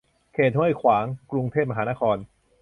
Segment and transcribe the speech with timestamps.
[0.33, 2.17] เขตห้วยขวาง กรุงเทพมหานคร